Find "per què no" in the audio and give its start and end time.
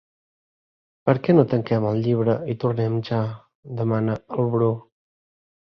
1.09-1.43